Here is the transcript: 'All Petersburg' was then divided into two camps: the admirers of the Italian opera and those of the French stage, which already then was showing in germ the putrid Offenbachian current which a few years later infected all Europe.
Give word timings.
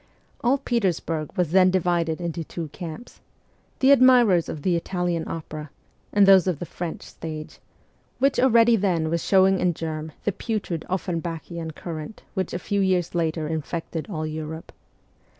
'All 0.43 0.57
Petersburg' 0.57 1.31
was 1.37 1.51
then 1.51 1.69
divided 1.69 2.19
into 2.19 2.43
two 2.43 2.69
camps: 2.69 3.19
the 3.81 3.91
admirers 3.91 4.49
of 4.49 4.63
the 4.63 4.75
Italian 4.75 5.27
opera 5.27 5.69
and 6.11 6.25
those 6.25 6.47
of 6.47 6.57
the 6.57 6.65
French 6.65 7.03
stage, 7.03 7.59
which 8.17 8.39
already 8.39 8.75
then 8.75 9.11
was 9.11 9.23
showing 9.23 9.59
in 9.59 9.75
germ 9.75 10.11
the 10.23 10.31
putrid 10.31 10.85
Offenbachian 10.89 11.75
current 11.75 12.23
which 12.33 12.51
a 12.51 12.57
few 12.57 12.79
years 12.81 13.13
later 13.13 13.47
infected 13.47 14.07
all 14.09 14.25
Europe. 14.25 14.71